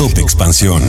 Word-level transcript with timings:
Top 0.00 0.16
Expansión. 0.16 0.82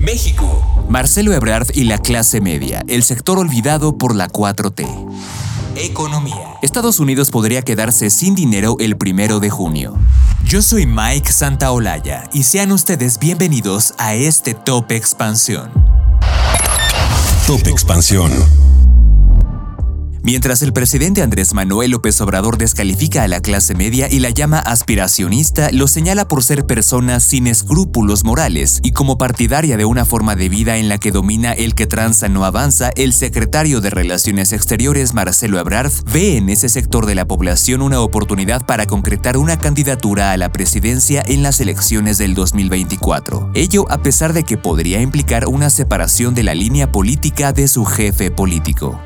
México. 0.00 0.86
Marcelo 0.88 1.34
Ebrard 1.34 1.66
y 1.74 1.84
la 1.84 1.98
clase 1.98 2.40
media, 2.40 2.82
el 2.88 3.02
sector 3.02 3.38
olvidado 3.38 3.98
por 3.98 4.14
la 4.14 4.26
4T. 4.26 4.86
Economía. 5.76 6.54
Estados 6.62 6.98
Unidos 6.98 7.30
podría 7.30 7.60
quedarse 7.60 8.08
sin 8.08 8.34
dinero 8.34 8.76
el 8.80 8.96
primero 8.96 9.38
de 9.38 9.50
junio. 9.50 9.98
Yo 10.46 10.62
soy 10.62 10.86
Mike 10.86 11.30
Santaolalla 11.30 12.24
y 12.32 12.44
sean 12.44 12.72
ustedes 12.72 13.18
bienvenidos 13.18 13.92
a 13.98 14.14
este 14.14 14.54
Top 14.54 14.90
Expansión. 14.92 15.70
Top 17.46 17.66
Expansión. 17.66 18.32
Mientras 20.24 20.62
el 20.62 20.72
presidente 20.72 21.20
Andrés 21.20 21.52
Manuel 21.52 21.90
López 21.90 22.18
Obrador 22.22 22.56
descalifica 22.56 23.24
a 23.24 23.28
la 23.28 23.42
clase 23.42 23.74
media 23.74 24.08
y 24.10 24.20
la 24.20 24.30
llama 24.30 24.58
aspiracionista, 24.58 25.68
lo 25.70 25.86
señala 25.86 26.28
por 26.28 26.42
ser 26.42 26.64
personas 26.64 27.24
sin 27.24 27.46
escrúpulos 27.46 28.24
morales 28.24 28.80
y 28.82 28.92
como 28.92 29.18
partidaria 29.18 29.76
de 29.76 29.84
una 29.84 30.06
forma 30.06 30.34
de 30.34 30.48
vida 30.48 30.78
en 30.78 30.88
la 30.88 30.96
que 30.96 31.12
domina 31.12 31.52
el 31.52 31.74
que 31.74 31.86
tranza 31.86 32.30
no 32.30 32.46
avanza, 32.46 32.90
el 32.96 33.12
secretario 33.12 33.82
de 33.82 33.90
Relaciones 33.90 34.54
Exteriores 34.54 35.12
Marcelo 35.12 35.58
Ebrard 35.58 35.92
ve 36.10 36.38
en 36.38 36.48
ese 36.48 36.70
sector 36.70 37.04
de 37.04 37.16
la 37.16 37.26
población 37.26 37.82
una 37.82 38.00
oportunidad 38.00 38.64
para 38.64 38.86
concretar 38.86 39.36
una 39.36 39.58
candidatura 39.58 40.32
a 40.32 40.38
la 40.38 40.50
presidencia 40.50 41.22
en 41.26 41.42
las 41.42 41.60
elecciones 41.60 42.16
del 42.16 42.32
2024. 42.32 43.50
Ello 43.52 43.84
a 43.90 43.98
pesar 43.98 44.32
de 44.32 44.44
que 44.44 44.56
podría 44.56 45.02
implicar 45.02 45.48
una 45.48 45.68
separación 45.68 46.34
de 46.34 46.44
la 46.44 46.54
línea 46.54 46.90
política 46.90 47.52
de 47.52 47.68
su 47.68 47.84
jefe 47.84 48.30
político. 48.30 48.98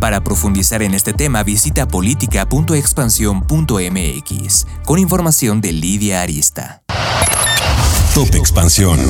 Para 0.00 0.22
profundizar 0.22 0.82
en 0.82 0.94
este 0.94 1.12
tema, 1.12 1.44
visita 1.44 1.88
política.expansión.mx 1.88 4.66
con 4.84 4.98
información 4.98 5.60
de 5.60 5.72
Lidia 5.72 6.22
Arista. 6.22 6.83
Top 8.14 8.32
Expansión. 8.36 9.00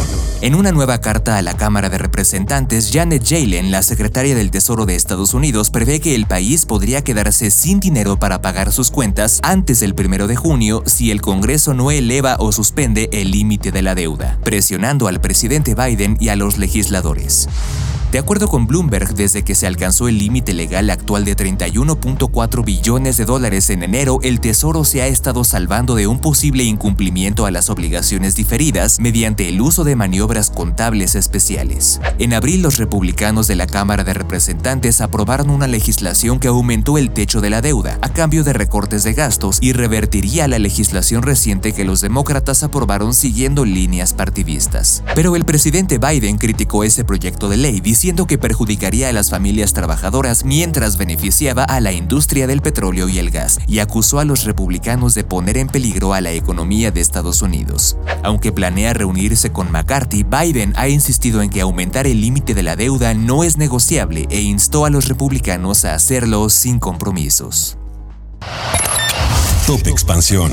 En 0.40 0.54
una 0.54 0.72
nueva 0.72 1.02
carta 1.02 1.36
a 1.36 1.42
la 1.42 1.58
Cámara 1.58 1.90
de 1.90 1.98
Representantes, 1.98 2.90
Janet 2.90 3.22
Yellen, 3.22 3.70
la 3.70 3.82
secretaria 3.82 4.34
del 4.34 4.50
Tesoro 4.50 4.86
de 4.86 4.94
Estados 4.94 5.34
Unidos, 5.34 5.68
prevé 5.68 6.00
que 6.00 6.14
el 6.14 6.24
país 6.24 6.64
podría 6.64 7.04
quedarse 7.04 7.50
sin 7.50 7.80
dinero 7.80 8.18
para 8.18 8.40
pagar 8.40 8.72
sus 8.72 8.90
cuentas 8.90 9.40
antes 9.42 9.80
del 9.80 9.92
1 9.92 10.26
de 10.26 10.36
junio 10.36 10.82
si 10.86 11.10
el 11.10 11.20
Congreso 11.20 11.74
no 11.74 11.90
eleva 11.90 12.36
o 12.38 12.50
suspende 12.50 13.10
el 13.12 13.30
límite 13.30 13.72
de 13.72 13.82
la 13.82 13.94
deuda, 13.94 14.38
presionando 14.42 15.06
al 15.06 15.20
presidente 15.20 15.74
Biden 15.74 16.16
y 16.18 16.30
a 16.30 16.36
los 16.36 16.56
legisladores. 16.56 17.50
De 18.14 18.20
acuerdo 18.20 18.46
con 18.46 18.68
Bloomberg, 18.68 19.16
desde 19.16 19.42
que 19.42 19.56
se 19.56 19.66
alcanzó 19.66 20.06
el 20.06 20.18
límite 20.18 20.54
legal 20.54 20.88
actual 20.88 21.24
de 21.24 21.36
31.4 21.36 22.64
billones 22.64 23.16
de 23.16 23.24
dólares 23.24 23.70
en 23.70 23.82
enero, 23.82 24.20
el 24.22 24.38
Tesoro 24.38 24.84
se 24.84 25.02
ha 25.02 25.08
estado 25.08 25.42
salvando 25.42 25.96
de 25.96 26.06
un 26.06 26.20
posible 26.20 26.62
incumplimiento 26.62 27.44
a 27.44 27.50
las 27.50 27.70
obligaciones 27.70 28.36
diferidas 28.36 29.00
mediante 29.00 29.48
el 29.48 29.60
uso 29.60 29.82
de 29.82 29.96
maniobras 29.96 30.50
contables 30.50 31.16
especiales. 31.16 32.00
En 32.20 32.34
abril, 32.34 32.62
los 32.62 32.76
republicanos 32.76 33.48
de 33.48 33.56
la 33.56 33.66
Cámara 33.66 34.04
de 34.04 34.14
Representantes 34.14 35.00
aprobaron 35.00 35.50
una 35.50 35.66
legislación 35.66 36.38
que 36.38 36.46
aumentó 36.46 36.98
el 36.98 37.10
techo 37.10 37.40
de 37.40 37.50
la 37.50 37.62
deuda, 37.62 37.98
a 38.00 38.10
cambio 38.10 38.44
de 38.44 38.52
recortes 38.52 39.02
de 39.02 39.14
gastos, 39.14 39.58
y 39.60 39.72
revertiría 39.72 40.46
la 40.46 40.60
legislación 40.60 41.24
reciente 41.24 41.72
que 41.72 41.84
los 41.84 42.00
demócratas 42.00 42.62
aprobaron 42.62 43.12
siguiendo 43.12 43.64
líneas 43.64 44.14
partidistas. 44.14 45.02
Pero 45.16 45.34
el 45.34 45.44
presidente 45.44 45.98
Biden 45.98 46.38
criticó 46.38 46.84
ese 46.84 47.02
proyecto 47.02 47.48
de 47.48 47.56
ley 47.56 47.80
diciendo 47.80 48.03
que 48.04 48.36
perjudicaría 48.36 49.08
a 49.08 49.12
las 49.14 49.30
familias 49.30 49.72
trabajadoras 49.72 50.44
mientras 50.44 50.98
beneficiaba 50.98 51.64
a 51.64 51.80
la 51.80 51.90
industria 51.90 52.46
del 52.46 52.60
petróleo 52.60 53.08
y 53.08 53.18
el 53.18 53.30
gas, 53.30 53.58
y 53.66 53.78
acusó 53.78 54.18
a 54.18 54.26
los 54.26 54.44
republicanos 54.44 55.14
de 55.14 55.24
poner 55.24 55.56
en 55.56 55.68
peligro 55.68 56.12
a 56.12 56.20
la 56.20 56.30
economía 56.32 56.90
de 56.90 57.00
Estados 57.00 57.40
Unidos. 57.40 57.96
Aunque 58.22 58.52
planea 58.52 58.92
reunirse 58.92 59.52
con 59.52 59.72
McCarthy, 59.72 60.22
Biden 60.22 60.74
ha 60.76 60.88
insistido 60.88 61.40
en 61.40 61.48
que 61.48 61.62
aumentar 61.62 62.06
el 62.06 62.20
límite 62.20 62.52
de 62.52 62.62
la 62.62 62.76
deuda 62.76 63.14
no 63.14 63.42
es 63.42 63.56
negociable 63.56 64.26
e 64.28 64.42
instó 64.42 64.84
a 64.84 64.90
los 64.90 65.08
republicanos 65.08 65.86
a 65.86 65.94
hacerlo 65.94 66.50
sin 66.50 66.78
compromisos. 66.78 67.78
Top 69.66 69.80
Expansión. 69.86 70.52